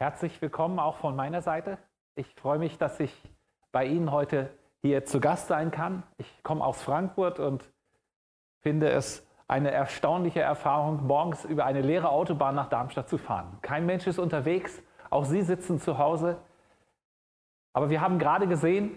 [0.00, 1.76] Herzlich willkommen auch von meiner Seite.
[2.14, 3.12] Ich freue mich, dass ich
[3.72, 4.48] bei Ihnen heute
[4.80, 6.04] hier zu Gast sein kann.
[6.18, 7.68] Ich komme aus Frankfurt und
[8.60, 13.58] finde es eine erstaunliche Erfahrung, morgens über eine leere Autobahn nach Darmstadt zu fahren.
[13.60, 14.80] Kein Mensch ist unterwegs,
[15.10, 16.36] auch Sie sitzen zu Hause.
[17.72, 18.92] Aber wir haben gerade gesehen,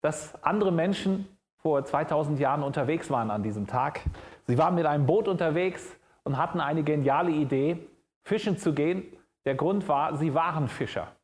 [0.00, 1.28] dass andere Menschen
[1.58, 4.00] vor 2000 Jahren unterwegs waren an diesem Tag.
[4.46, 5.94] Sie waren mit einem Boot unterwegs
[6.24, 7.86] und hatten eine geniale Idee,
[8.22, 9.04] fischen zu gehen.
[9.46, 11.16] Der Grund war, sie waren Fischer.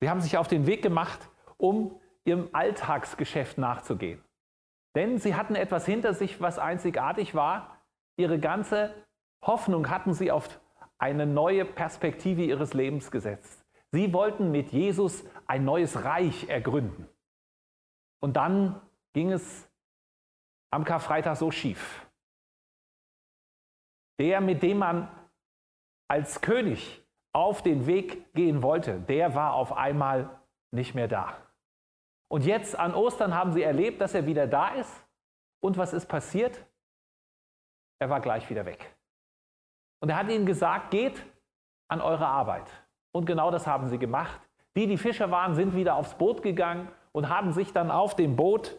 [0.00, 4.22] Sie haben sich auf den Weg gemacht, um ihrem Alltagsgeschäft nachzugehen.
[4.94, 7.78] Denn sie hatten etwas hinter sich, was einzigartig war.
[8.16, 8.94] Ihre ganze
[9.42, 10.60] Hoffnung hatten sie auf
[10.98, 13.64] eine neue Perspektive ihres Lebens gesetzt.
[13.90, 17.08] Sie wollten mit Jesus ein neues Reich ergründen.
[18.20, 18.80] Und dann
[19.14, 19.68] ging es
[20.70, 22.06] am Karfreitag so schief.
[24.18, 25.08] Der, mit dem man
[26.06, 30.40] als König auf den Weg gehen wollte, der war auf einmal
[30.72, 31.36] nicht mehr da.
[32.28, 35.04] Und jetzt an Ostern haben sie erlebt, dass er wieder da ist.
[35.60, 36.64] Und was ist passiert?
[37.98, 38.96] Er war gleich wieder weg.
[40.00, 41.24] Und er hat ihnen gesagt, geht
[41.88, 42.70] an eure Arbeit.
[43.12, 44.40] Und genau das haben sie gemacht.
[44.76, 48.36] Die, die Fischer waren, sind wieder aufs Boot gegangen und haben sich dann auf dem
[48.36, 48.76] Boot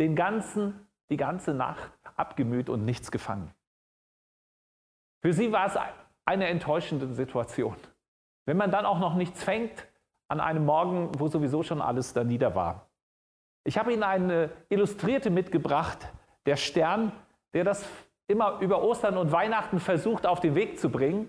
[0.00, 3.52] den ganzen, die ganze Nacht abgemüht und nichts gefangen.
[5.20, 5.76] Für sie war es
[6.24, 7.76] eine enttäuschende Situation.
[8.44, 9.86] Wenn man dann auch noch nichts fängt
[10.28, 12.88] an einem Morgen, wo sowieso schon alles da nieder war.
[13.64, 15.98] Ich habe Ihnen eine Illustrierte mitgebracht,
[16.46, 17.12] der Stern,
[17.54, 17.84] der das
[18.26, 21.28] immer über Ostern und Weihnachten versucht auf den Weg zu bringen.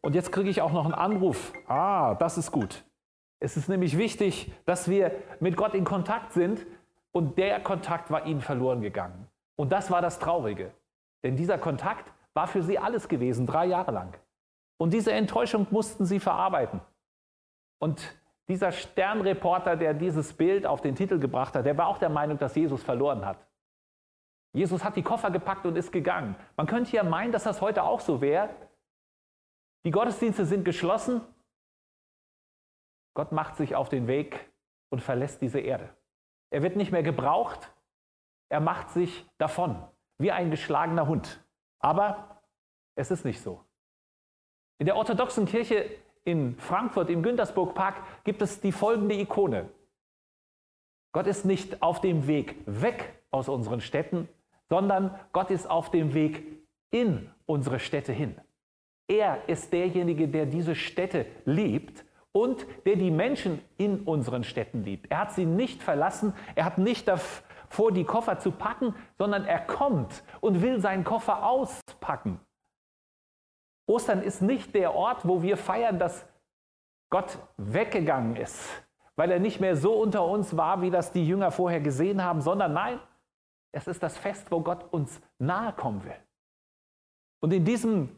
[0.00, 1.52] Und jetzt kriege ich auch noch einen Anruf.
[1.66, 2.84] Ah, das ist gut.
[3.40, 6.66] Es ist nämlich wichtig, dass wir mit Gott in Kontakt sind
[7.12, 9.28] und der Kontakt war ihnen verloren gegangen.
[9.56, 10.72] Und das war das Traurige.
[11.22, 14.16] Denn dieser Kontakt war für sie alles gewesen, drei Jahre lang.
[14.78, 16.80] Und diese Enttäuschung mussten sie verarbeiten.
[17.78, 18.16] Und
[18.48, 22.38] dieser Sternreporter, der dieses Bild auf den Titel gebracht hat, der war auch der Meinung,
[22.38, 23.46] dass Jesus verloren hat.
[24.54, 26.34] Jesus hat die Koffer gepackt und ist gegangen.
[26.56, 28.48] Man könnte ja meinen, dass das heute auch so wäre.
[29.84, 31.20] Die Gottesdienste sind geschlossen.
[33.14, 34.50] Gott macht sich auf den Weg
[34.90, 35.94] und verlässt diese Erde.
[36.50, 37.72] Er wird nicht mehr gebraucht.
[38.48, 39.86] Er macht sich davon,
[40.16, 41.44] wie ein geschlagener Hund.
[41.80, 42.42] Aber
[42.94, 43.67] es ist nicht so.
[44.78, 45.84] In der orthodoxen Kirche
[46.24, 49.68] in Frankfurt im Güntersburg Park gibt es die folgende Ikone.
[51.12, 54.28] Gott ist nicht auf dem Weg weg aus unseren Städten,
[54.68, 56.44] sondern Gott ist auf dem Weg
[56.90, 58.36] in unsere Städte hin.
[59.08, 65.10] Er ist derjenige, der diese Städte liebt und der die Menschen in unseren Städten liebt.
[65.10, 69.60] Er hat sie nicht verlassen, er hat nicht davor, die Koffer zu packen, sondern er
[69.60, 72.38] kommt und will seinen Koffer auspacken.
[73.88, 76.26] Ostern ist nicht der Ort, wo wir feiern, dass
[77.10, 78.68] Gott weggegangen ist,
[79.16, 82.42] weil er nicht mehr so unter uns war, wie das die Jünger vorher gesehen haben,
[82.42, 83.00] sondern nein,
[83.72, 86.16] es ist das Fest, wo Gott uns nahe kommen will.
[87.40, 88.10] Und in diesem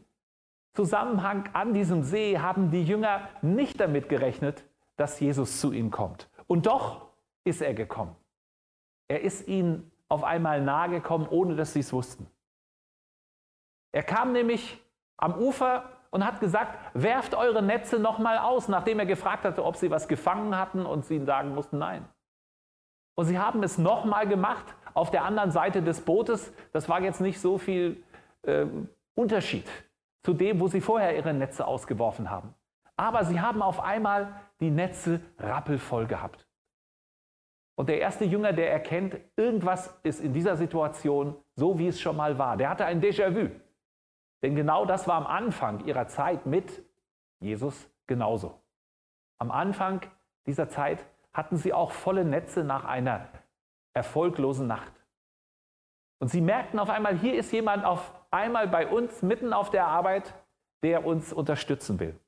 [0.73, 4.63] Zusammenhang an diesem See haben die Jünger nicht damit gerechnet,
[4.97, 6.29] dass Jesus zu ihnen kommt.
[6.47, 7.07] Und doch
[7.43, 8.15] ist er gekommen.
[9.07, 12.27] Er ist ihnen auf einmal nahe gekommen, ohne dass sie es wussten.
[13.93, 14.80] Er kam nämlich
[15.21, 19.77] am Ufer und hat gesagt, werft eure Netze nochmal aus, nachdem er gefragt hatte, ob
[19.77, 22.05] sie was gefangen hatten und sie sagen mussten, nein.
[23.15, 26.53] Und sie haben es nochmal gemacht auf der anderen Seite des Bootes.
[26.73, 28.03] Das war jetzt nicht so viel
[28.43, 28.65] äh,
[29.15, 29.67] Unterschied
[30.23, 32.53] zu dem, wo sie vorher ihre Netze ausgeworfen haben.
[32.97, 36.47] Aber sie haben auf einmal die Netze rappelvoll gehabt.
[37.75, 42.15] Und der erste Jünger, der erkennt, irgendwas ist in dieser Situation so, wie es schon
[42.15, 42.57] mal war.
[42.57, 43.49] Der hatte ein Déjà-vu.
[44.41, 46.83] Denn genau das war am Anfang ihrer Zeit mit
[47.39, 48.59] Jesus genauso.
[49.37, 50.01] Am Anfang
[50.45, 53.27] dieser Zeit hatten sie auch volle Netze nach einer
[53.93, 54.93] erfolglosen Nacht.
[56.19, 59.87] Und sie merkten auf einmal, hier ist jemand auf einmal bei uns mitten auf der
[59.87, 60.33] Arbeit,
[60.83, 62.19] der uns unterstützen will.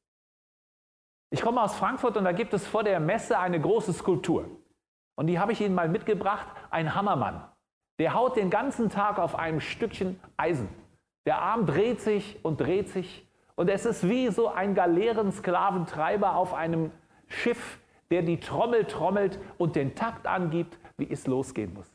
[1.29, 4.49] Ich komme aus Frankfurt und da gibt es vor der Messe eine große Skulptur.
[5.15, 7.47] Und die habe ich Ihnen mal mitgebracht, ein Hammermann.
[7.99, 10.69] Der haut den ganzen Tag auf einem Stückchen Eisen.
[11.25, 13.27] Der Arm dreht sich und dreht sich.
[13.55, 16.91] Und es ist wie so ein Galeerensklaventreiber auf einem
[17.27, 17.79] Schiff,
[18.09, 21.91] der die Trommel trommelt und den Takt angibt, wie es losgehen muss.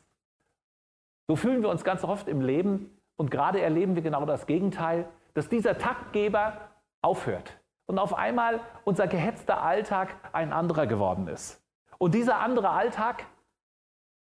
[1.27, 5.07] So fühlen wir uns ganz oft im Leben und gerade erleben wir genau das Gegenteil,
[5.33, 6.71] dass dieser Taktgeber
[7.01, 7.53] aufhört
[7.85, 11.61] und auf einmal unser gehetzter Alltag ein anderer geworden ist.
[11.97, 13.25] Und dieser andere Alltag,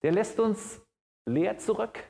[0.02, 0.82] der lässt uns
[1.26, 2.04] leer zurück,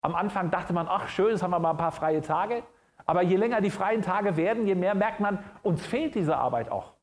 [0.00, 2.62] am Anfang dachte man, ach schön, jetzt haben wir mal ein paar freie Tage.
[3.06, 6.70] Aber je länger die freien Tage werden, je mehr merkt man, uns fehlt diese Arbeit
[6.70, 6.94] auch.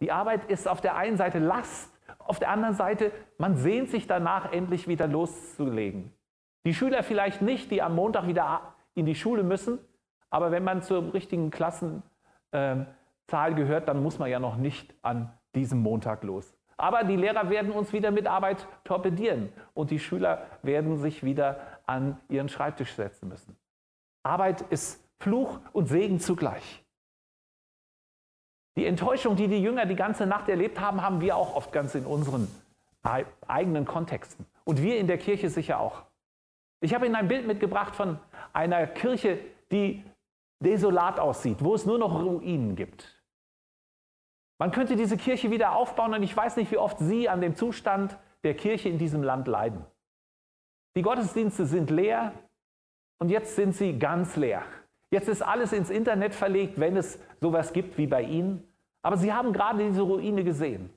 [0.00, 4.06] Die Arbeit ist auf der einen Seite Last, auf der anderen Seite, man sehnt sich
[4.06, 6.12] danach, endlich wieder loszulegen.
[6.64, 9.78] Die Schüler vielleicht nicht, die am Montag wieder in die Schule müssen,
[10.30, 12.04] aber wenn man zur richtigen Klassenzahl
[13.30, 16.56] gehört, dann muss man ja noch nicht an diesem Montag los.
[16.80, 21.60] Aber die Lehrer werden uns wieder mit Arbeit torpedieren und die Schüler werden sich wieder
[21.84, 23.54] an ihren Schreibtisch setzen müssen.
[24.22, 26.82] Arbeit ist Fluch und Segen zugleich.
[28.76, 31.94] Die Enttäuschung, die die Jünger die ganze Nacht erlebt haben, haben wir auch oft ganz
[31.94, 32.48] in unseren
[33.46, 34.46] eigenen Kontexten.
[34.64, 36.04] Und wir in der Kirche sicher auch.
[36.80, 38.18] Ich habe Ihnen ein Bild mitgebracht von
[38.54, 39.38] einer Kirche,
[39.70, 40.02] die
[40.60, 43.19] desolat aussieht, wo es nur noch Ruinen gibt.
[44.60, 47.56] Man könnte diese Kirche wieder aufbauen und ich weiß nicht, wie oft Sie an dem
[47.56, 49.86] Zustand der Kirche in diesem Land leiden.
[50.94, 52.34] Die Gottesdienste sind leer
[53.18, 54.62] und jetzt sind sie ganz leer.
[55.10, 58.62] Jetzt ist alles ins Internet verlegt, wenn es sowas gibt wie bei Ihnen.
[59.00, 60.90] Aber Sie haben gerade diese Ruine gesehen.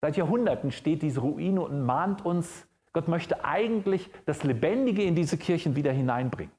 [0.00, 5.36] Seit Jahrhunderten steht diese Ruine und mahnt uns, Gott möchte eigentlich das Lebendige in diese
[5.36, 6.54] Kirchen wieder hineinbringen.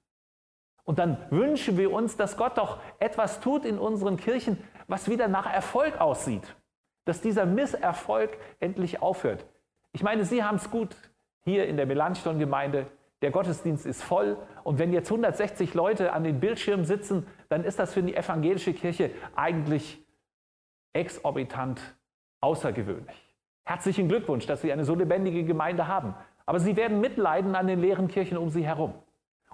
[0.83, 4.57] Und dann wünschen wir uns, dass Gott doch etwas tut in unseren Kirchen,
[4.91, 6.55] was wieder nach Erfolg aussieht.
[7.05, 9.45] Dass dieser Misserfolg endlich aufhört.
[9.93, 10.95] Ich meine, Sie haben es gut
[11.43, 12.85] hier in der Melanchthon-Gemeinde.
[13.21, 14.38] Der Gottesdienst ist voll.
[14.63, 18.73] Und wenn jetzt 160 Leute an den Bildschirmen sitzen, dann ist das für die evangelische
[18.73, 20.05] Kirche eigentlich
[20.93, 21.81] exorbitant
[22.41, 23.29] außergewöhnlich.
[23.63, 26.15] Herzlichen Glückwunsch, dass Sie eine so lebendige Gemeinde haben.
[26.45, 28.93] Aber Sie werden mitleiden an den leeren Kirchen um Sie herum.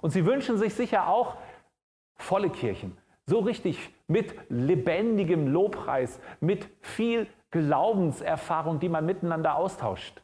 [0.01, 1.37] Und Sie wünschen sich sicher auch
[2.15, 10.21] volle Kirchen, so richtig mit lebendigem Lobpreis, mit viel Glaubenserfahrung, die man miteinander austauscht.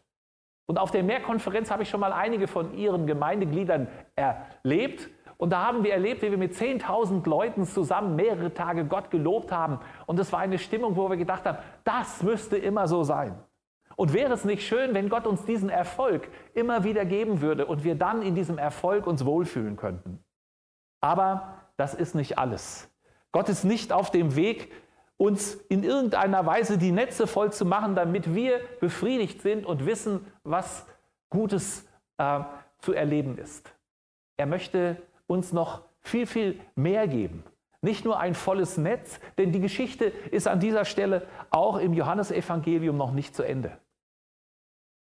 [0.66, 5.10] Und auf der Mehrkonferenz habe ich schon mal einige von Ihren Gemeindegliedern erlebt.
[5.38, 9.52] Und da haben wir erlebt, wie wir mit 10.000 Leuten zusammen mehrere Tage Gott gelobt
[9.52, 9.80] haben.
[10.06, 13.38] Und es war eine Stimmung, wo wir gedacht haben, das müsste immer so sein.
[13.96, 17.84] Und wäre es nicht schön, wenn Gott uns diesen Erfolg immer wieder geben würde und
[17.84, 20.24] wir dann in diesem Erfolg uns wohlfühlen könnten?
[21.02, 22.93] Aber das ist nicht alles.
[23.34, 24.72] Gott ist nicht auf dem Weg,
[25.18, 30.26] uns in irgendeiner Weise die Netze voll zu machen, damit wir befriedigt sind und wissen,
[30.44, 30.86] was
[31.30, 31.86] Gutes
[32.18, 32.42] äh,
[32.80, 33.74] zu erleben ist.
[34.38, 37.44] Er möchte uns noch viel, viel mehr geben.
[37.82, 42.96] Nicht nur ein volles Netz, denn die Geschichte ist an dieser Stelle auch im Johannesevangelium
[42.96, 43.78] noch nicht zu Ende.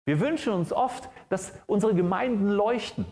[0.06, 3.06] Wir wünschen uns oft, dass unsere Gemeinden leuchten.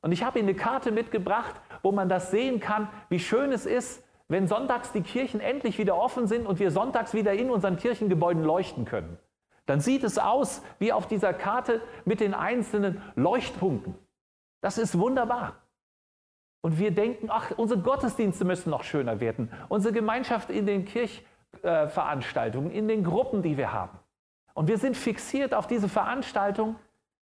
[0.00, 3.66] Und ich habe Ihnen eine Karte mitgebracht, wo man das sehen kann, wie schön es
[3.66, 7.76] ist, wenn sonntags die Kirchen endlich wieder offen sind und wir sonntags wieder in unseren
[7.76, 9.18] Kirchengebäuden leuchten können.
[9.66, 13.94] Dann sieht es aus wie auf dieser Karte mit den einzelnen Leuchtpunkten.
[14.60, 15.56] Das ist wunderbar.
[16.60, 19.52] Und wir denken, ach, unsere Gottesdienste müssen noch schöner werden.
[19.68, 23.98] Unsere Gemeinschaft in den Kirchveranstaltungen, in den Gruppen, die wir haben.
[24.54, 26.76] Und wir sind fixiert auf diese Veranstaltung,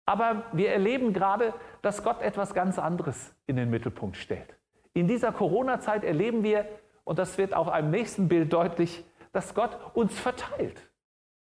[0.04, 4.56] aber wir erleben gerade, dass Gott etwas ganz anderes in den Mittelpunkt stellt.
[4.96, 6.66] In dieser Corona-Zeit erleben wir,
[7.04, 10.90] und das wird auf einem nächsten Bild deutlich, dass Gott uns verteilt.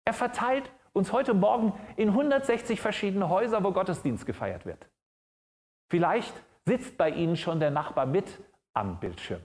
[0.07, 4.89] Er verteilt uns heute Morgen in 160 verschiedene Häuser, wo Gottesdienst gefeiert wird.
[5.91, 6.33] Vielleicht
[6.65, 8.43] sitzt bei Ihnen schon der Nachbar mit
[8.73, 9.43] am Bildschirm.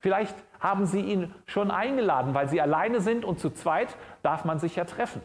[0.00, 4.60] Vielleicht haben Sie ihn schon eingeladen, weil Sie alleine sind und zu zweit darf man
[4.60, 5.20] sich ja treffen.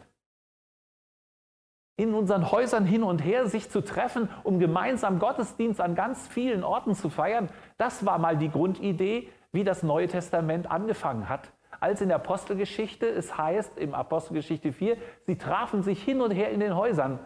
[1.96, 6.64] In unseren Häusern hin und her sich zu treffen, um gemeinsam Gottesdienst an ganz vielen
[6.64, 11.52] Orten zu feiern, das war mal die Grundidee, wie das Neue Testament angefangen hat.
[11.78, 14.96] Als in der Apostelgeschichte, es heißt im Apostelgeschichte 4,
[15.26, 17.20] sie trafen sich hin und her in den Häusern.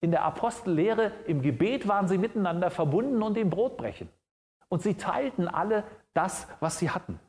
[0.00, 4.08] In der Apostellehre, im Gebet waren sie miteinander verbunden und im Brotbrechen.
[4.68, 7.20] Und sie teilten alle das, was sie hatten.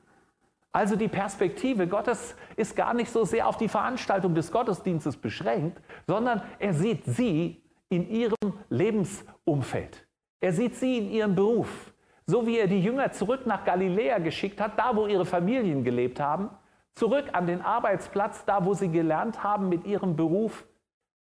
[0.75, 5.82] Also die Perspektive Gottes ist gar nicht so sehr auf die Veranstaltung des Gottesdienstes beschränkt,
[6.05, 8.36] sondern er sieht sie in ihrem
[8.67, 10.05] Lebensumfeld.
[10.41, 11.94] Er sieht sie in ihrem Beruf.
[12.25, 16.20] So wie er die Jünger zurück nach Galiläa geschickt hat, da wo ihre Familien gelebt
[16.20, 16.50] haben,
[16.94, 20.67] zurück an den Arbeitsplatz, da wo sie gelernt haben, mit ihrem Beruf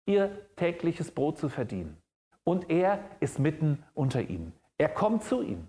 [0.04, 1.96] ihr tägliches Brot zu verdienen.
[2.42, 4.52] Und er ist mitten unter ihnen.
[4.78, 5.68] Er kommt zu ihnen.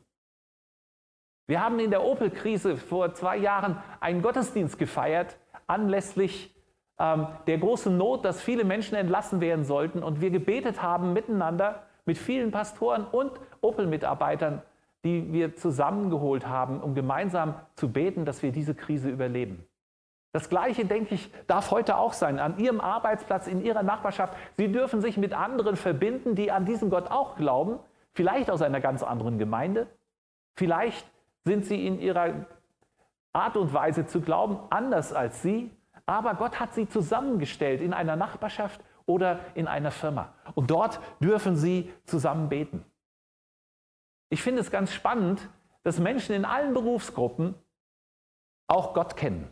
[1.48, 5.38] Wir haben in der Opel-Krise vor zwei Jahren einen Gottesdienst gefeiert,
[5.68, 6.56] anlässlich
[6.98, 10.02] ähm, der großen Not, dass viele Menschen entlassen werden sollten.
[10.02, 14.62] Und wir gebetet haben miteinander mit vielen Pastoren und Opel-Mitarbeitern,
[15.04, 19.66] die wir zusammengeholt haben, um gemeinsam zu beten, dass wir diese Krise überleben.
[20.32, 22.40] Das Gleiche, denke ich, darf heute auch sein.
[22.40, 24.34] An Ihrem Arbeitsplatz, in Ihrer Nachbarschaft.
[24.58, 27.80] Sie dürfen sich mit anderen verbinden, die an diesen Gott auch glauben.
[28.14, 29.88] Vielleicht aus einer ganz anderen Gemeinde.
[30.58, 31.06] Vielleicht
[31.46, 32.46] sind sie in ihrer
[33.32, 35.72] Art und Weise zu glauben anders als sie,
[36.06, 40.34] aber Gott hat sie zusammengestellt in einer Nachbarschaft oder in einer Firma.
[40.56, 42.84] Und dort dürfen sie zusammen beten.
[44.30, 45.48] Ich finde es ganz spannend,
[45.84, 47.54] dass Menschen in allen Berufsgruppen
[48.68, 49.52] auch Gott kennen.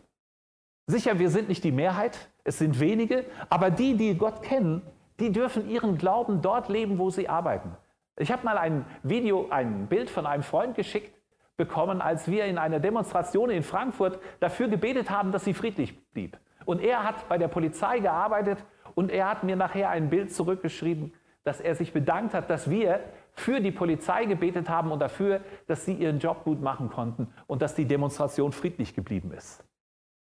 [0.87, 4.81] Sicher, wir sind nicht die Mehrheit, es sind wenige, aber die, die Gott kennen,
[5.19, 7.77] die dürfen ihren Glauben dort leben, wo sie arbeiten.
[8.17, 11.13] Ich habe mal ein Video, ein Bild von einem Freund geschickt
[11.57, 16.37] bekommen, als wir in einer Demonstration in Frankfurt dafür gebetet haben, dass sie friedlich blieb.
[16.65, 18.63] Und er hat bei der Polizei gearbeitet
[18.95, 23.01] und er hat mir nachher ein Bild zurückgeschrieben, dass er sich bedankt hat, dass wir
[23.33, 27.61] für die Polizei gebetet haben und dafür, dass sie ihren Job gut machen konnten und
[27.61, 29.63] dass die Demonstration friedlich geblieben ist.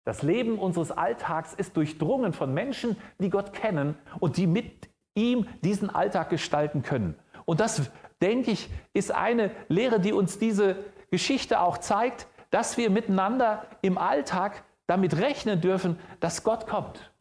[0.04, 5.47] Das Leben unseres Alltags ist durchdrungen von Menschen, die Gott kennen und die mit ihm
[5.62, 7.16] diesen Alltag gestalten können.
[7.47, 7.90] Und das,
[8.21, 10.76] denke ich, ist eine Lehre, die uns diese
[11.14, 17.12] Geschichte auch zeigt, dass wir miteinander im Alltag damit rechnen dürfen, dass Gott kommt.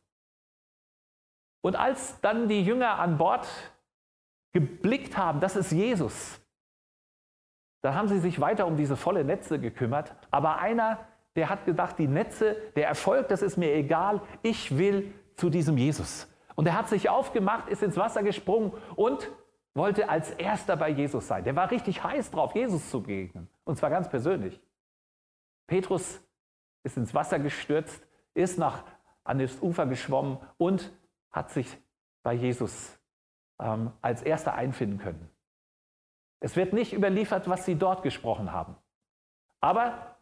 [1.62, 3.48] Und als dann die Jünger an Bord
[4.52, 6.42] geblickt haben, das ist Jesus,
[7.84, 10.16] dann haben sie sich weiter um diese volle Netze gekümmert.
[10.32, 10.98] Aber einer,
[11.36, 15.78] der hat gedacht, die Netze, der Erfolg, das ist mir egal, ich will zu diesem
[15.78, 16.28] Jesus.
[16.56, 19.30] Und er hat sich aufgemacht, ist ins Wasser gesprungen und
[19.76, 21.44] wollte als erster bei Jesus sein.
[21.44, 23.48] Der war richtig heiß drauf, Jesus zu begegnen.
[23.66, 24.62] Und zwar ganz persönlich.
[25.68, 26.22] Petrus
[26.84, 28.84] ist ins Wasser gestürzt, ist nach,
[29.24, 30.92] an das Ufer geschwommen und
[31.32, 31.78] hat sich
[32.24, 33.00] bei Jesus
[33.60, 35.30] ähm, als erster einfinden können.
[36.42, 38.76] Es wird nicht überliefert, was sie dort gesprochen haben.
[39.62, 40.18] Aber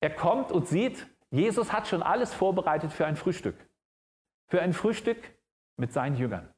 [0.00, 3.56] er kommt und sieht, Jesus hat schon alles vorbereitet für ein Frühstück.
[4.48, 5.18] Für ein Frühstück
[5.76, 6.52] mit seinen Jüngern.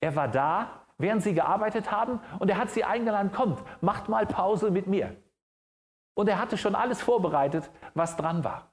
[0.00, 4.26] Er war da, während sie gearbeitet haben, und er hat sie eingeladen, kommt, macht mal
[4.26, 5.16] Pause mit mir.
[6.14, 8.70] Und er hatte schon alles vorbereitet, was dran war.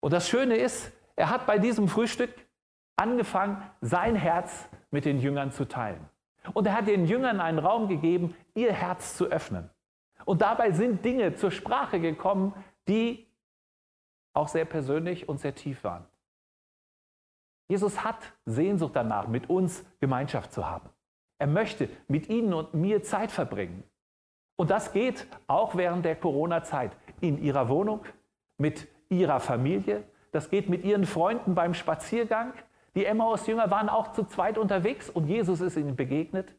[0.00, 2.30] Und das Schöne ist, er hat bei diesem Frühstück
[2.96, 6.08] angefangen, sein Herz mit den Jüngern zu teilen.
[6.52, 9.70] Und er hat den Jüngern einen Raum gegeben, ihr Herz zu öffnen.
[10.24, 12.54] Und dabei sind Dinge zur Sprache gekommen,
[12.88, 13.26] die
[14.32, 16.06] auch sehr persönlich und sehr tief waren.
[17.68, 20.88] Jesus hat Sehnsucht danach, mit uns Gemeinschaft zu haben.
[21.44, 23.84] Er möchte mit Ihnen und mir Zeit verbringen.
[24.56, 28.00] Und das geht auch während der Corona-Zeit in Ihrer Wohnung,
[28.56, 30.04] mit Ihrer Familie.
[30.32, 32.54] Das geht mit Ihren Freunden beim Spaziergang.
[32.94, 36.54] Die Emmaus-Jünger waren auch zu zweit unterwegs und Jesus ist ihnen begegnet.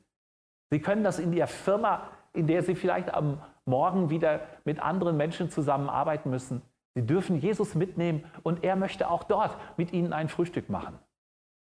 [0.70, 5.18] Sie können das in Ihrer Firma, in der Sie vielleicht am Morgen wieder mit anderen
[5.18, 6.62] Menschen zusammenarbeiten müssen.
[6.94, 11.00] Sie dürfen Jesus mitnehmen und er möchte auch dort mit ihnen ein Frühstück machen.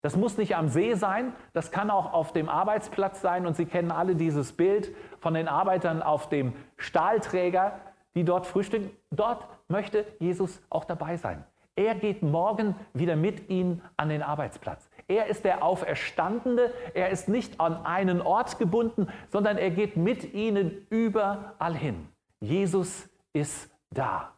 [0.01, 3.65] Das muss nicht am See sein, das kann auch auf dem Arbeitsplatz sein und Sie
[3.65, 7.79] kennen alle dieses Bild von den Arbeitern auf dem Stahlträger,
[8.15, 8.91] die dort frühstücken.
[9.11, 11.43] Dort möchte Jesus auch dabei sein.
[11.75, 14.89] Er geht morgen wieder mit ihnen an den Arbeitsplatz.
[15.07, 20.33] Er ist der Auferstandene, er ist nicht an einen Ort gebunden, sondern er geht mit
[20.33, 22.09] ihnen überall hin.
[22.41, 24.33] Jesus ist da.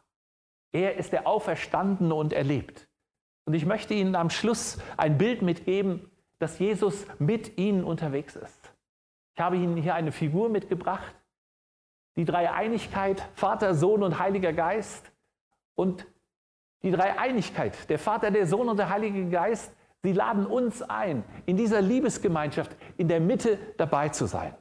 [0.72, 2.88] Er ist der Auferstandene und er lebt.
[3.44, 8.72] Und ich möchte Ihnen am Schluss ein Bild mitgeben, dass Jesus mit Ihnen unterwegs ist.
[9.34, 11.14] Ich habe Ihnen hier eine Figur mitgebracht.
[12.16, 15.10] Die Dreieinigkeit, Vater, Sohn und Heiliger Geist.
[15.74, 16.06] Und
[16.82, 19.72] die Dreieinigkeit, der Vater, der Sohn und der Heilige Geist,
[20.02, 24.54] sie laden uns ein, in dieser Liebesgemeinschaft in der Mitte dabei zu sein.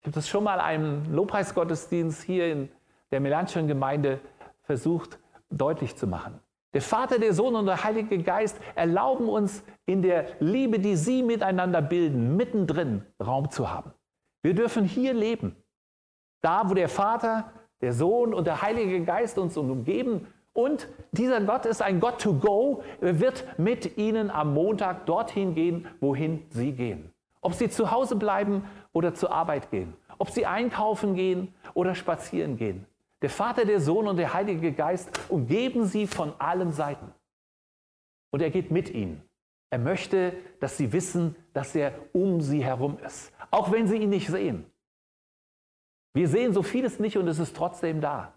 [0.00, 2.68] Ich habe das schon mal einem Lobpreisgottesdienst hier in
[3.10, 4.20] der Melanchthon Gemeinde
[4.62, 5.18] versucht
[5.50, 6.40] deutlich zu machen.
[6.74, 11.22] Der Vater, der Sohn und der Heilige Geist erlauben uns in der Liebe, die sie
[11.22, 13.92] miteinander bilden, mittendrin Raum zu haben.
[14.42, 15.56] Wir dürfen hier leben.
[16.42, 20.26] Da, wo der Vater, der Sohn und der Heilige Geist uns umgeben.
[20.52, 22.82] Und dieser Gott ist ein Gott to go.
[23.00, 27.12] Wird mit ihnen am Montag dorthin gehen, wohin sie gehen.
[27.40, 29.94] Ob sie zu Hause bleiben oder zur Arbeit gehen.
[30.18, 32.86] Ob sie einkaufen gehen oder spazieren gehen.
[33.22, 37.12] Der Vater, der Sohn und der Heilige Geist umgeben sie von allen Seiten.
[38.30, 39.22] Und er geht mit ihnen.
[39.70, 44.10] Er möchte, dass sie wissen, dass er um sie herum ist, auch wenn sie ihn
[44.10, 44.64] nicht sehen.
[46.14, 48.34] Wir sehen so vieles nicht und es ist trotzdem da.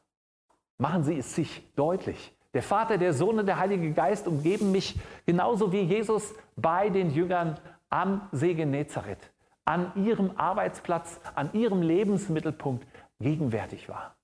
[0.78, 2.36] Machen Sie es sich deutlich.
[2.54, 7.12] Der Vater, der Sohn und der Heilige Geist umgeben mich genauso wie Jesus bei den
[7.12, 7.60] Jüngern
[7.90, 9.32] am See Genezareth,
[9.64, 12.86] an ihrem Arbeitsplatz, an ihrem Lebensmittelpunkt
[13.20, 14.16] gegenwärtig war.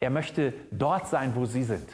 [0.00, 1.88] Er möchte dort sein, wo sie sind.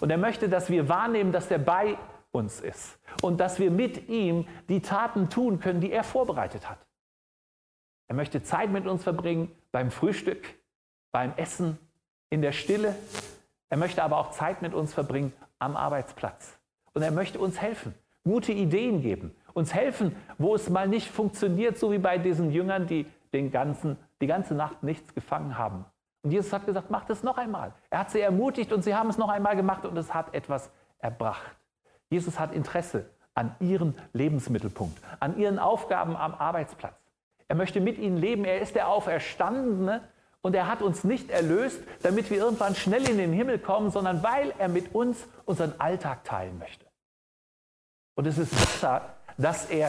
[0.00, 1.98] Und er möchte, dass wir wahrnehmen, dass er bei
[2.32, 6.78] uns ist und dass wir mit ihm die Taten tun können, die er vorbereitet hat.
[8.08, 10.54] Er möchte Zeit mit uns verbringen beim Frühstück,
[11.12, 11.78] beim Essen,
[12.30, 12.94] in der Stille.
[13.68, 16.58] Er möchte aber auch Zeit mit uns verbringen am Arbeitsplatz.
[16.92, 21.78] Und er möchte uns helfen, gute Ideen geben, uns helfen, wo es mal nicht funktioniert,
[21.78, 25.84] so wie bei diesen Jüngern, die den ganzen, die ganze Nacht nichts gefangen haben.
[26.22, 27.72] Und Jesus hat gesagt, macht es noch einmal.
[27.88, 30.70] Er hat sie ermutigt und sie haben es noch einmal gemacht und es hat etwas
[30.98, 31.56] erbracht.
[32.10, 36.94] Jesus hat Interesse an ihren Lebensmittelpunkt, an ihren Aufgaben am Arbeitsplatz.
[37.48, 38.44] Er möchte mit ihnen leben.
[38.44, 40.02] Er ist der Auferstandene
[40.42, 44.22] und er hat uns nicht erlöst, damit wir irgendwann schnell in den Himmel kommen, sondern
[44.22, 46.84] weil er mit uns unseren Alltag teilen möchte.
[48.14, 49.88] Und es ist besser, dass er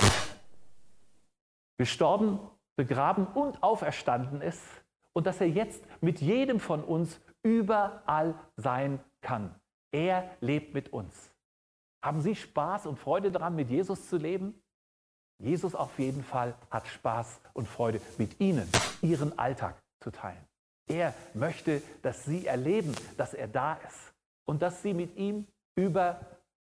[1.78, 2.40] gestorben,
[2.76, 4.62] begraben und auferstanden ist
[5.14, 9.56] und dass er jetzt mit jedem von uns überall sein kann.
[9.92, 11.32] Er lebt mit uns.
[12.04, 14.62] Haben Sie Spaß und Freude daran, mit Jesus zu leben?
[15.40, 18.70] Jesus auf jeden Fall hat Spaß und Freude, mit Ihnen
[19.02, 20.46] Ihren Alltag zu teilen.
[20.88, 24.14] Er möchte, dass Sie erleben, dass er da ist
[24.46, 26.20] und dass Sie mit ihm über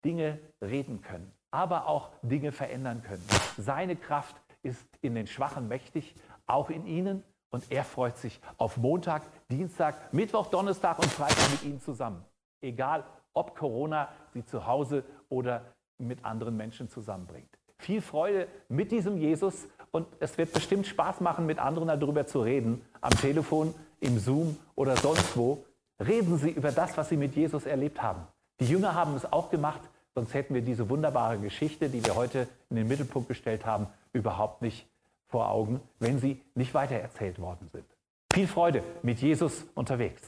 [0.05, 3.23] Dinge reden können, aber auch Dinge verändern können.
[3.57, 7.23] Seine Kraft ist in den Schwachen mächtig, auch in Ihnen.
[7.53, 12.25] Und er freut sich auf Montag, Dienstag, Mittwoch, Donnerstag und Freitag mit Ihnen zusammen.
[12.61, 15.61] Egal, ob Corona Sie zu Hause oder
[15.99, 17.49] mit anderen Menschen zusammenbringt.
[17.77, 22.41] Viel Freude mit diesem Jesus und es wird bestimmt Spaß machen, mit anderen darüber zu
[22.41, 25.63] reden, am Telefon, im Zoom oder sonst wo.
[26.03, 28.25] Reden Sie über das, was Sie mit Jesus erlebt haben.
[28.61, 29.81] Die Jünger haben es auch gemacht,
[30.15, 34.63] sonst hätten wir diese wunderbare Geschichte, die wir heute in den Mittelpunkt gestellt haben, überhaupt
[34.63, 34.87] nicht
[35.33, 37.87] vor Augen, wenn sie nicht weitererzählt worden sind.
[38.31, 40.21] Viel Freude mit Jesus unterwegs.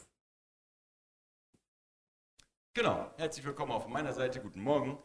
[2.73, 4.41] Genau, herzlich willkommen auch von meiner Seite.
[4.41, 4.97] Guten Morgen.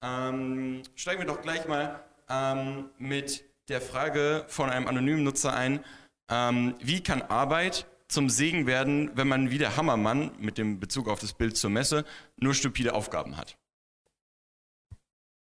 [0.00, 5.84] Ähm, steigen wir doch gleich mal ähm, mit der Frage von einem anonymen Nutzer ein.
[6.30, 11.08] Ähm, wie kann Arbeit zum Segen werden, wenn man wie der Hammermann mit dem Bezug
[11.08, 12.04] auf das Bild zur Messe
[12.36, 13.58] nur stupide Aufgaben hat?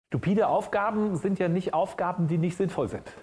[0.07, 3.13] Stupide Aufgaben sind ja nicht Aufgaben, die nicht sinnvoll sind.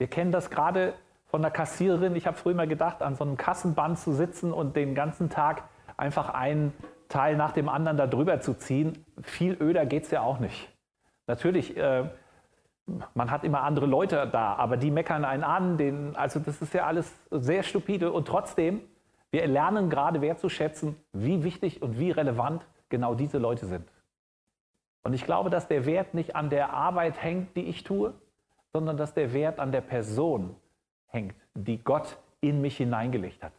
[0.00, 0.94] Wir kennen das gerade
[1.26, 2.16] von der Kassiererin.
[2.16, 5.64] Ich habe früher mal gedacht, an so einem Kassenband zu sitzen und den ganzen Tag
[5.98, 6.72] einfach einen
[7.10, 9.04] Teil nach dem anderen da drüber zu ziehen.
[9.20, 10.70] Viel öder geht es ja auch nicht.
[11.26, 12.08] Natürlich, äh,
[13.12, 15.76] man hat immer andere Leute da, aber die meckern einen an.
[15.76, 18.10] Den, also das ist ja alles sehr stupide.
[18.10, 18.80] Und trotzdem,
[19.30, 23.86] wir lernen gerade wertzuschätzen, wie wichtig und wie relevant genau diese Leute sind.
[25.02, 28.14] Und ich glaube, dass der Wert nicht an der Arbeit hängt, die ich tue,
[28.72, 30.56] sondern dass der Wert an der Person
[31.06, 33.52] hängt, die Gott in mich hineingelegt hat.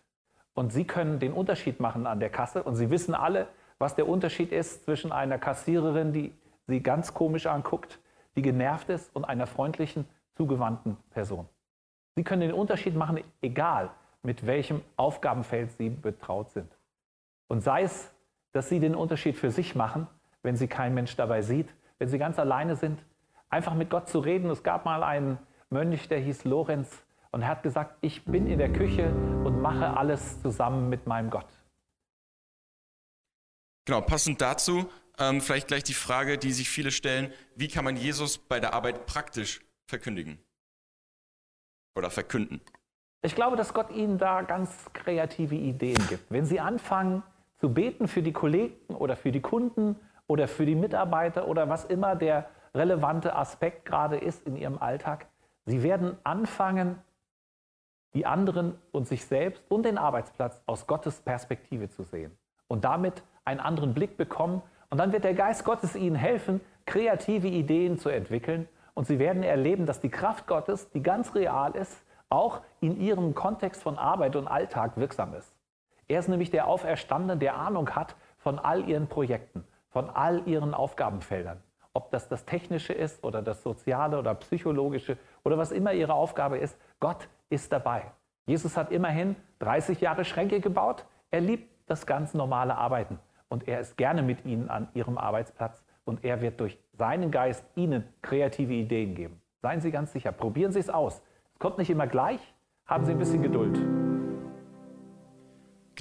[0.53, 3.47] Und Sie können den Unterschied machen an der Kasse und Sie wissen alle,
[3.77, 6.33] was der Unterschied ist zwischen einer Kassiererin, die
[6.67, 7.99] Sie ganz komisch anguckt,
[8.35, 11.47] die genervt ist, und einer freundlichen, zugewandten Person.
[12.15, 13.89] Sie können den Unterschied machen, egal
[14.23, 16.71] mit welchem Aufgabenfeld Sie betraut sind.
[17.47, 18.11] Und sei es,
[18.51, 20.07] dass Sie den Unterschied für sich machen,
[20.43, 21.69] wenn Sie kein Mensch dabei sieht,
[21.99, 23.03] wenn Sie ganz alleine sind,
[23.51, 24.49] einfach mit Gott zu reden.
[24.49, 25.37] Es gab mal einen
[25.69, 29.11] Mönch, der hieß Lorenz und er hat gesagt, ich bin in der Küche
[29.43, 31.47] und mache alles zusammen mit meinem Gott.
[33.85, 34.87] Genau, passend dazu
[35.21, 38.73] ähm, vielleicht gleich die Frage, die sich viele stellen, wie kann man Jesus bei der
[38.73, 40.39] Arbeit praktisch verkündigen
[41.95, 42.61] oder verkünden?
[43.21, 46.31] Ich glaube, dass Gott Ihnen da ganz kreative Ideen gibt.
[46.31, 47.21] Wenn Sie anfangen
[47.59, 51.85] zu beten für die Kollegen oder für die Kunden oder für die Mitarbeiter oder was
[51.85, 55.27] immer der relevante Aspekt gerade ist in Ihrem Alltag.
[55.65, 56.97] Sie werden anfangen,
[58.13, 63.23] die anderen und sich selbst und den Arbeitsplatz aus Gottes Perspektive zu sehen und damit
[63.45, 64.61] einen anderen Blick bekommen.
[64.89, 68.67] Und dann wird der Geist Gottes Ihnen helfen, kreative Ideen zu entwickeln.
[68.93, 73.33] Und Sie werden erleben, dass die Kraft Gottes, die ganz real ist, auch in Ihrem
[73.33, 75.53] Kontext von Arbeit und Alltag wirksam ist.
[76.07, 80.73] Er ist nämlich der Auferstandene, der Ahnung hat von all Ihren Projekten, von all Ihren
[80.73, 81.61] Aufgabenfeldern
[81.93, 86.57] ob das das Technische ist oder das Soziale oder Psychologische oder was immer ihre Aufgabe
[86.57, 88.11] ist, Gott ist dabei.
[88.45, 91.05] Jesus hat immerhin 30 Jahre Schränke gebaut.
[91.29, 95.83] Er liebt das ganz normale Arbeiten und er ist gerne mit ihnen an ihrem Arbeitsplatz
[96.05, 99.41] und er wird durch seinen Geist ihnen kreative Ideen geben.
[99.61, 101.21] Seien Sie ganz sicher, probieren Sie es aus.
[101.53, 102.39] Es kommt nicht immer gleich,
[102.85, 104.00] haben Sie ein bisschen Geduld.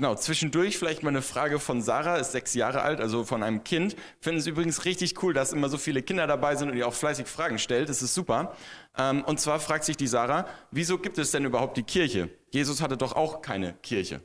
[0.00, 3.64] Genau, zwischendurch vielleicht mal eine Frage von Sarah, ist sechs Jahre alt, also von einem
[3.64, 3.96] Kind.
[4.18, 6.94] Finden es übrigens richtig cool, dass immer so viele Kinder dabei sind und ihr auch
[6.94, 7.90] fleißig Fragen stellt.
[7.90, 8.54] Das ist super.
[8.96, 12.30] Ähm, und zwar fragt sich die Sarah, wieso gibt es denn überhaupt die Kirche?
[12.48, 14.22] Jesus hatte doch auch keine Kirche.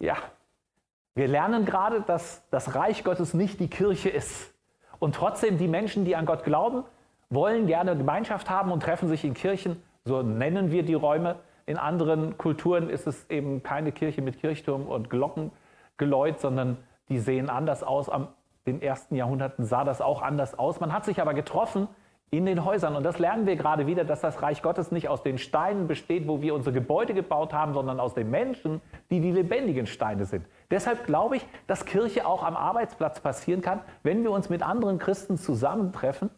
[0.00, 0.18] Ja,
[1.14, 4.52] wir lernen gerade, dass das Reich Gottes nicht die Kirche ist.
[4.98, 6.84] Und trotzdem, die Menschen, die an Gott glauben,
[7.30, 11.36] wollen gerne Gemeinschaft haben und treffen sich in Kirchen, so nennen wir die Räume,
[11.66, 17.50] In anderen Kulturen ist es eben keine Kirche mit Kirchturm und Glockengeläut, sondern die sehen
[17.50, 18.08] anders aus.
[18.08, 18.28] Am
[18.66, 20.80] den ersten Jahrhunderten sah das auch anders aus.
[20.80, 21.88] Man hat sich aber getroffen
[22.30, 22.96] in den Häusern.
[22.96, 26.26] Und das lernen wir gerade wieder, dass das Reich Gottes nicht aus den Steinen besteht,
[26.26, 30.46] wo wir unsere Gebäude gebaut haben, sondern aus den Menschen, die die lebendigen Steine sind.
[30.70, 34.98] Deshalb glaube ich, dass Kirche auch am Arbeitsplatz passieren kann, wenn wir uns mit anderen
[34.98, 36.30] Christen zusammentreffen,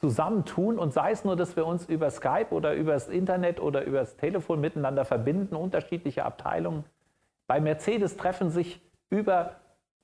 [0.00, 3.84] zusammentun und sei es nur, dass wir uns über Skype oder über das Internet oder
[3.84, 6.84] über das Telefon miteinander verbinden, unterschiedliche Abteilungen.
[7.46, 8.80] Bei Mercedes treffen sich
[9.10, 9.56] über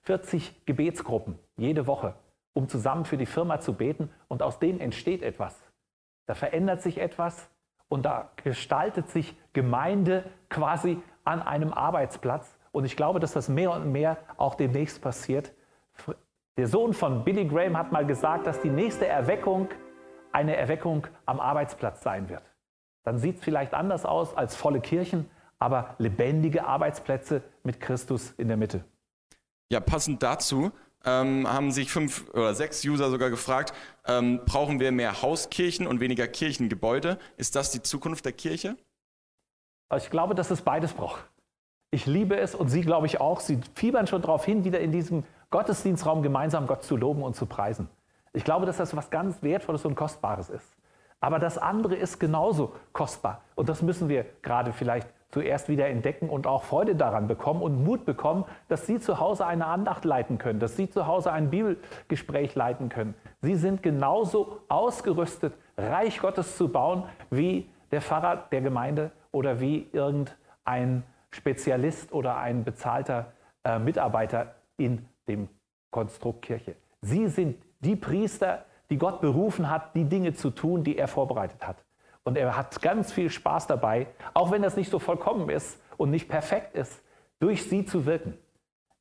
[0.03, 2.15] 40 Gebetsgruppen jede Woche
[2.53, 5.59] um zusammen für die Firma zu beten und aus dem entsteht etwas.
[6.27, 7.49] Da verändert sich etwas
[7.89, 12.57] und da gestaltet sich Gemeinde quasi an einem Arbeitsplatz.
[12.73, 15.53] Und ich glaube, dass das mehr und mehr auch demnächst passiert.
[16.57, 19.69] Der Sohn von Billy Graham hat mal gesagt, dass die nächste Erweckung
[20.33, 22.43] eine Erweckung am Arbeitsplatz sein wird.
[23.05, 28.49] Dann sieht es vielleicht anders aus als volle Kirchen, aber lebendige Arbeitsplätze mit Christus in
[28.49, 28.85] der Mitte.
[29.71, 30.73] Ja, passend dazu
[31.05, 33.73] ähm, haben sich fünf oder sechs User sogar gefragt,
[34.07, 37.19] ähm, brauchen wir mehr Hauskirchen und weniger Kirchengebäude?
[37.37, 38.77] Ist das die Zukunft der Kirche?
[39.97, 41.25] Ich glaube, dass es beides braucht.
[41.91, 43.41] Ich liebe es und Sie, glaube ich, auch.
[43.41, 47.47] Sie fiebern schon darauf hin, wieder in diesem Gottesdienstraum gemeinsam Gott zu loben und zu
[47.47, 47.89] preisen.
[48.33, 50.77] Ich glaube, dass das was ganz Wertvolles und Kostbares ist.
[51.21, 53.43] Aber das andere ist genauso kostbar.
[53.55, 57.85] Und das müssen wir gerade vielleicht zuerst wieder entdecken und auch Freude daran bekommen und
[57.85, 61.51] Mut bekommen, dass Sie zu Hause eine Andacht leiten können, dass Sie zu Hause ein
[61.51, 63.15] Bibelgespräch leiten können.
[63.43, 69.89] Sie sind genauso ausgerüstet, Reich Gottes zu bauen, wie der Pfarrer der Gemeinde oder wie
[69.93, 73.33] irgendein Spezialist oder ein bezahlter
[73.65, 75.49] äh, Mitarbeiter in dem
[75.91, 76.77] Konstrukt Kirche.
[77.01, 81.67] Sie sind die Priester, die Gott berufen hat, die Dinge zu tun, die er vorbereitet
[81.67, 81.85] hat.
[82.25, 86.11] Und er hat ganz viel Spaß dabei, auch wenn das nicht so vollkommen ist und
[86.11, 87.03] nicht perfekt ist,
[87.39, 88.37] durch sie zu wirken.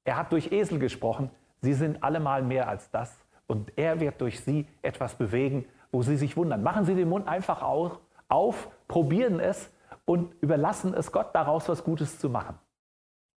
[0.06, 1.30] Er hat durch Esel gesprochen.
[1.62, 3.20] Sie sind allemal mehr als das.
[3.48, 6.64] Und er wird durch sie etwas bewegen, wo sie sich wundern.
[6.64, 9.72] Machen Sie den Mund einfach auf, auf probieren es
[10.06, 12.58] und überlassen es Gott daraus was Gutes zu machen.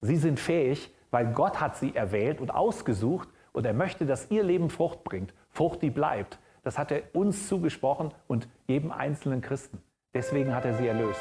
[0.00, 4.42] Sie sind fähig, weil Gott hat sie erwählt und ausgesucht und er möchte, dass ihr
[4.42, 5.34] Leben Frucht bringt.
[5.50, 6.38] Frucht, die bleibt.
[6.62, 9.82] Das hat er uns zugesprochen und jedem einzelnen Christen.
[10.14, 11.20] Deswegen hat er sie erlöst.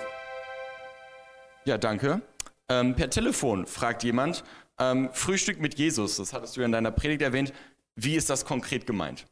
[1.66, 2.22] Ja, danke.
[2.68, 4.44] Ähm, per Telefon fragt jemand,
[4.80, 7.54] ähm, Frühstück mit Jesus, das hattest du ja in deiner Predigt erwähnt.
[7.96, 9.26] Wie ist das konkret gemeint?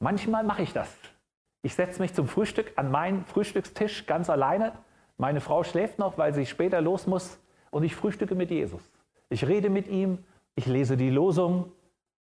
[0.00, 0.88] Manchmal mache ich das.
[1.62, 4.72] Ich setze mich zum Frühstück an meinen Frühstückstisch ganz alleine.
[5.16, 7.38] Meine Frau schläft noch, weil sie später los muss.
[7.70, 8.82] Und ich frühstücke mit Jesus.
[9.28, 11.72] Ich rede mit ihm, ich lese die Losung,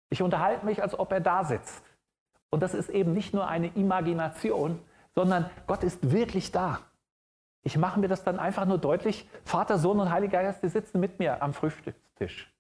[0.10, 1.84] ich unterhalte mich, als ob er da sitzt.
[2.50, 4.80] Und das ist eben nicht nur eine Imagination,
[5.16, 6.80] sondern Gott ist wirklich da.
[7.64, 11.00] Ich mache mir das dann einfach nur deutlich, Vater, Sohn und Heiliger Geist, die sitzen
[11.00, 12.54] mit mir am Frühstückstisch.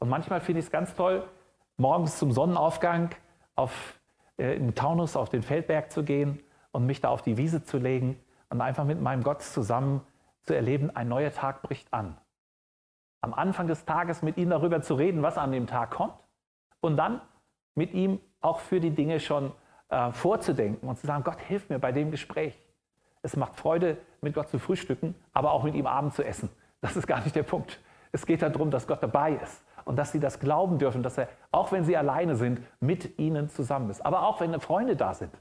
[0.00, 1.28] Und manchmal finde ich es ganz toll,
[1.76, 3.10] morgens zum Sonnenaufgang
[3.54, 4.00] auf,
[4.36, 6.40] äh, im Taunus auf den Feldberg zu gehen
[6.72, 8.18] und mich da auf die Wiese zu legen
[8.50, 10.00] und einfach mit meinem Gott zusammen
[10.48, 12.16] zu erleben, ein neuer Tag bricht an.
[13.20, 16.14] Am Anfang des Tages mit ihm darüber zu reden, was an dem Tag kommt
[16.80, 17.20] und dann
[17.74, 19.52] mit ihm auch für die Dinge schon
[19.90, 22.58] äh, vorzudenken und zu sagen, Gott, hilf mir bei dem Gespräch.
[23.22, 26.48] Es macht Freude, mit Gott zu frühstücken, aber auch mit ihm Abend zu essen.
[26.80, 27.78] Das ist gar nicht der Punkt.
[28.12, 31.28] Es geht darum, dass Gott dabei ist und dass sie das glauben dürfen, dass er,
[31.50, 34.04] auch wenn sie alleine sind, mit ihnen zusammen ist.
[34.06, 35.32] Aber auch wenn Freunde da sind.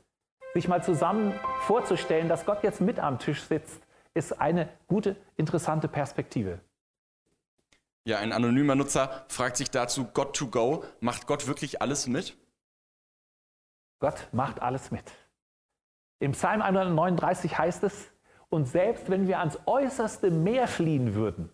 [0.53, 3.86] Sich mal zusammen vorzustellen, dass Gott jetzt mit am Tisch sitzt,
[4.17, 6.59] ist eine gute, interessante Perspektive.
[8.03, 12.37] Ja, ein anonymer Nutzer fragt sich dazu, God to go, macht Gott wirklich alles mit?
[13.99, 15.03] Gott macht alles mit.
[16.19, 18.11] Im Psalm 139 heißt es,
[18.49, 21.49] und selbst wenn wir ans äußerste Meer fliehen würden,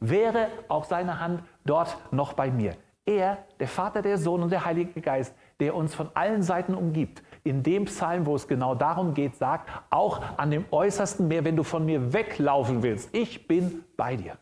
[0.00, 2.76] wäre auch seine Hand dort noch bei mir.
[3.06, 7.22] Er, der Vater, der Sohn und der Heilige Geist, der uns von allen Seiten umgibt.
[7.44, 11.56] In dem Psalm, wo es genau darum geht, sagt, auch an dem äußersten Meer, wenn
[11.56, 14.36] du von mir weglaufen willst, ich bin bei dir.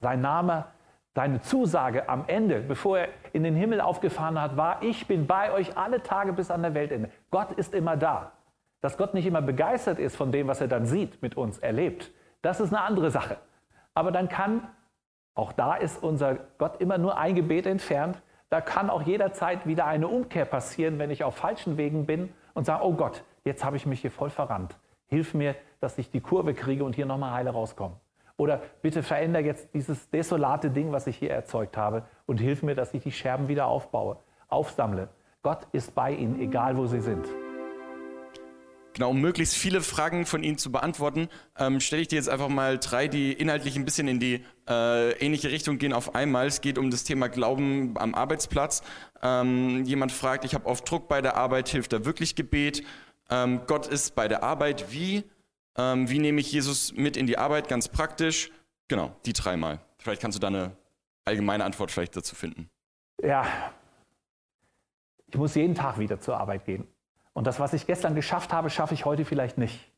[0.00, 0.64] Sein Name
[1.18, 5.50] seine Zusage am Ende, bevor er in den Himmel aufgefahren hat, war, ich bin bei
[5.52, 7.10] euch alle Tage bis an der Weltende.
[7.32, 8.30] Gott ist immer da.
[8.80, 12.12] Dass Gott nicht immer begeistert ist von dem, was er dann sieht, mit uns erlebt,
[12.40, 13.38] das ist eine andere Sache.
[13.94, 14.68] Aber dann kann,
[15.34, 19.86] auch da ist unser Gott immer nur ein Gebet entfernt, da kann auch jederzeit wieder
[19.86, 23.76] eine Umkehr passieren, wenn ich auf falschen Wegen bin und sage, oh Gott, jetzt habe
[23.76, 24.76] ich mich hier voll verrannt.
[25.06, 27.96] Hilf mir, dass ich die Kurve kriege und hier nochmal heile rauskomme.
[28.36, 32.74] Oder bitte veränder jetzt dieses desolate Ding, was ich hier erzeugt habe und hilf mir,
[32.74, 34.16] dass ich die Scherben wieder aufbaue,
[34.48, 35.08] aufsammle.
[35.42, 37.26] Gott ist bei Ihnen, egal wo Sie sind.
[38.98, 42.48] Genau, um möglichst viele Fragen von Ihnen zu beantworten, ähm, stelle ich dir jetzt einfach
[42.48, 46.48] mal drei, die inhaltlich ein bisschen in die äh, ähnliche Richtung gehen auf einmal.
[46.48, 48.82] Es geht um das Thema Glauben am Arbeitsplatz.
[49.22, 52.82] Ähm, jemand fragt, ich habe oft Druck bei der Arbeit, hilft da wirklich Gebet?
[53.30, 55.22] Ähm, Gott ist bei der Arbeit, wie?
[55.76, 58.50] Ähm, wie nehme ich Jesus mit in die Arbeit, ganz praktisch?
[58.88, 59.78] Genau, die dreimal.
[59.98, 60.76] Vielleicht kannst du da eine
[61.24, 62.68] allgemeine Antwort vielleicht dazu finden.
[63.22, 63.46] Ja,
[65.28, 66.88] ich muss jeden Tag wieder zur Arbeit gehen.
[67.38, 69.88] Und das, was ich gestern geschafft habe, schaffe ich heute vielleicht nicht.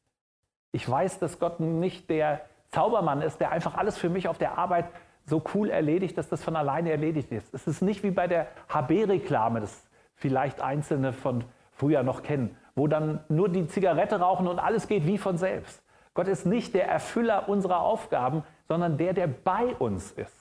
[0.72, 4.59] Ich weiß, dass Gott nicht der Zaubermann ist, der einfach alles für mich auf der
[4.59, 4.90] Arbeit
[5.24, 7.55] so cool erledigt, dass das von alleine erledigt ist.
[7.55, 12.88] Es ist nicht wie bei der HB-Reklame, das vielleicht Einzelne von früher noch kennen, wo
[12.88, 15.83] dann nur die Zigarette rauchen und alles geht wie von selbst.
[16.12, 20.37] Gott ist nicht der Erfüller unserer Aufgaben, sondern der, der bei uns ist.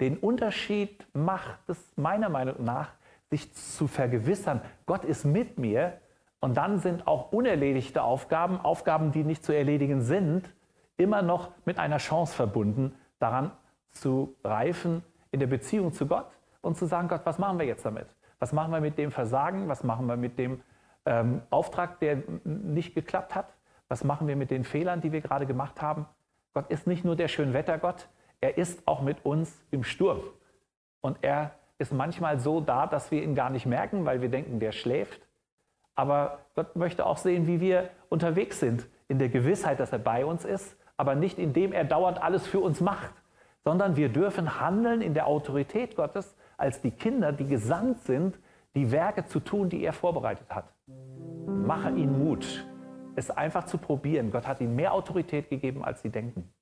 [0.00, 2.88] Den Unterschied macht es meiner Meinung nach,
[3.30, 5.98] sich zu vergewissern, Gott ist mit mir
[6.40, 10.52] und dann sind auch unerledigte Aufgaben, Aufgaben, die nicht zu erledigen sind,
[10.96, 13.52] immer noch mit einer Chance verbunden, daran
[13.90, 16.26] zu reifen in der Beziehung zu Gott
[16.60, 18.06] und zu sagen, Gott, was machen wir jetzt damit?
[18.38, 19.68] Was machen wir mit dem Versagen?
[19.68, 20.62] Was machen wir mit dem
[21.06, 23.54] ähm, Auftrag, der nicht geklappt hat?
[23.88, 26.06] Was machen wir mit den Fehlern, die wir gerade gemacht haben?
[26.52, 28.08] Gott ist nicht nur der Schönwettergott,
[28.40, 30.20] er ist auch mit uns im Sturm.
[31.00, 34.60] Und er ist manchmal so da, dass wir ihn gar nicht merken, weil wir denken,
[34.60, 35.20] der schläft.
[35.94, 40.24] Aber Gott möchte auch sehen, wie wir unterwegs sind, in der Gewissheit, dass er bei
[40.24, 43.14] uns ist, aber nicht indem er dauernd alles für uns macht,
[43.64, 48.38] sondern wir dürfen handeln in der Autorität Gottes als die Kinder, die gesandt sind,
[48.74, 50.72] die Werke zu tun, die er vorbereitet hat.
[51.46, 52.66] Mache ihnen Mut,
[53.16, 54.30] es einfach zu probieren.
[54.30, 56.52] Gott hat ihnen mehr Autorität gegeben, als sie denken.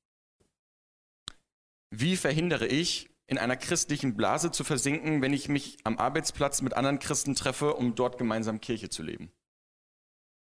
[1.91, 6.75] Wie verhindere ich, in einer christlichen Blase zu versinken, wenn ich mich am Arbeitsplatz mit
[6.75, 9.31] anderen Christen treffe, um dort gemeinsam Kirche zu leben?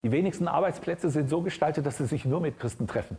[0.02, 3.18] Die wenigsten Arbeitsplätze sind so gestaltet, dass sie sich nur mit Christen treffen.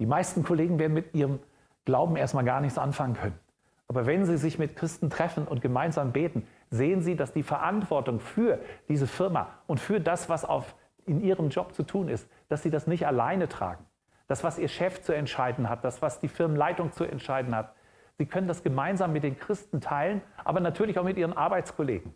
[0.00, 1.38] Die meisten Kollegen werden mit ihrem
[1.84, 3.38] Glauben erstmal gar nichts anfangen können.
[3.86, 8.20] Aber wenn sie sich mit Christen treffen und gemeinsam beten, sehen sie, dass die Verantwortung
[8.20, 10.74] für diese Firma und für das, was auf,
[11.06, 13.84] in ihrem Job zu tun ist, dass sie das nicht alleine tragen.
[14.26, 17.74] Das, was ihr Chef zu entscheiden hat, das, was die Firmenleitung zu entscheiden hat,
[18.20, 22.14] Sie können das gemeinsam mit den Christen teilen, aber natürlich auch mit Ihren Arbeitskollegen.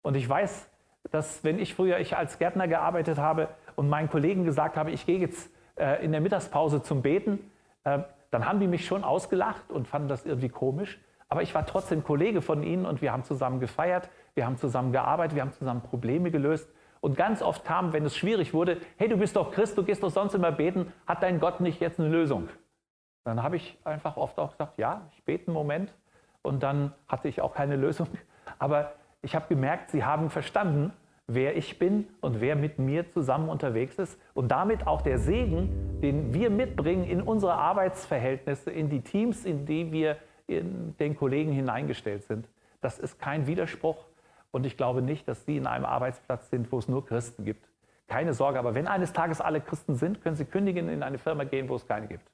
[0.00, 0.70] Und ich weiß,
[1.10, 5.04] dass wenn ich früher ich als Gärtner gearbeitet habe und meinen Kollegen gesagt habe, ich
[5.04, 7.40] gehe jetzt äh, in der Mittagspause zum Beten,
[7.84, 7.98] äh,
[8.30, 10.98] dann haben die mich schon ausgelacht und fanden das irgendwie komisch.
[11.28, 14.92] Aber ich war trotzdem Kollege von ihnen und wir haben zusammen gefeiert, wir haben zusammen
[14.92, 16.72] gearbeitet, wir haben zusammen Probleme gelöst.
[17.02, 20.02] Und ganz oft kam, wenn es schwierig wurde, hey, du bist doch Christ, du gehst
[20.02, 22.48] doch sonst immer beten, hat dein Gott nicht jetzt eine Lösung?
[23.24, 25.92] Dann habe ich einfach oft auch gesagt, ja, ich bete einen Moment
[26.42, 28.08] und dann hatte ich auch keine Lösung.
[28.58, 30.92] Aber ich habe gemerkt, sie haben verstanden,
[31.26, 36.00] wer ich bin und wer mit mir zusammen unterwegs ist und damit auch der Segen,
[36.00, 41.52] den wir mitbringen in unsere Arbeitsverhältnisse, in die Teams, in die wir in den Kollegen
[41.52, 42.48] hineingestellt sind.
[42.80, 44.06] Das ist kein Widerspruch
[44.50, 47.68] und ich glaube nicht, dass Sie in einem Arbeitsplatz sind, wo es nur Christen gibt.
[48.06, 51.44] Keine Sorge, aber wenn eines Tages alle Christen sind, können Sie kündigen in eine Firma
[51.44, 52.26] gehen, wo es keine gibt.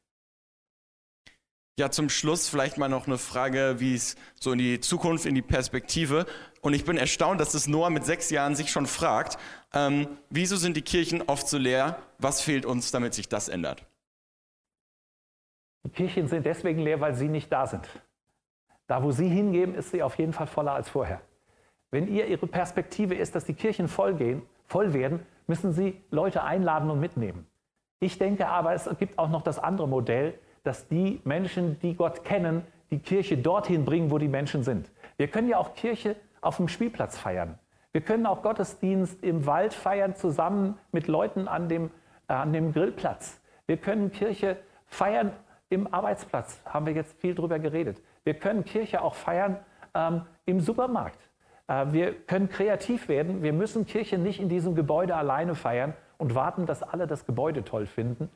[1.76, 5.34] Ja, zum Schluss vielleicht mal noch eine Frage, wie es so in die Zukunft, in
[5.34, 6.24] die Perspektive.
[6.60, 9.38] Und ich bin erstaunt, dass das Noah mit sechs Jahren sich schon fragt,
[9.72, 11.98] ähm, wieso sind die Kirchen oft so leer?
[12.18, 13.84] Was fehlt uns, damit sich das ändert?
[15.84, 17.88] Die Kirchen sind deswegen leer, weil sie nicht da sind.
[18.87, 21.22] Da, wo sie hingehen, ist sie auf jeden Fall voller als vorher.
[21.90, 26.44] Wenn ihr ihre Perspektive ist, dass die Kirchen voll, gehen, voll werden, müssen sie Leute
[26.44, 27.46] einladen und mitnehmen.
[27.98, 32.24] Ich denke aber, es gibt auch noch das andere Modell, dass die Menschen, die Gott
[32.24, 34.90] kennen, die Kirche dorthin bringen, wo die Menschen sind.
[35.16, 37.59] Wir können ja auch Kirche auf dem Spielplatz feiern.
[37.92, 41.90] Wir können auch Gottesdienst im Wald feiern, zusammen mit Leuten an dem,
[42.29, 43.40] äh, an dem Grillplatz.
[43.66, 45.33] Wir können Kirche feiern
[45.68, 48.03] im Arbeitsplatz, haben wir jetzt viel drüber geredet.
[48.24, 49.59] Wir können Kirche auch feiern
[49.94, 51.20] ähm, im Supermarkt.
[51.68, 53.42] Äh, wir können kreativ werden.
[53.42, 57.64] Wir müssen Kirche nicht in diesem Gebäude alleine feiern und warten, dass alle das Gebäude
[57.64, 58.29] toll finden.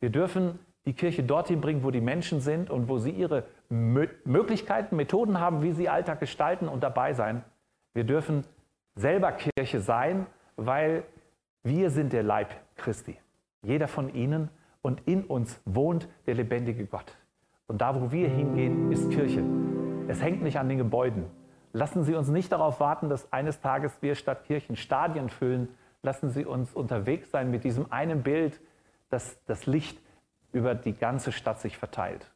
[0.00, 4.96] Wir dürfen die Kirche dorthin bringen, wo die Menschen sind und wo sie ihre Möglichkeiten,
[4.96, 7.42] Methoden haben, wie sie Alltag gestalten und dabei sein.
[7.94, 8.44] Wir dürfen
[8.94, 11.04] selber Kirche sein, weil
[11.62, 13.16] wir sind der Leib Christi.
[13.62, 14.50] Jeder von ihnen
[14.82, 17.16] und in uns wohnt der lebendige Gott.
[17.66, 19.42] Und da, wo wir hingehen, ist Kirche.
[20.06, 21.24] Es hängt nicht an den Gebäuden.
[21.72, 25.68] Lassen Sie uns nicht darauf warten, dass eines Tages wir statt Kirchen Stadien füllen.
[26.02, 28.60] Lassen Sie uns unterwegs sein mit diesem einen Bild,
[29.08, 29.98] dass das Licht
[30.54, 32.30] über die ganze Stadt sich verteilt.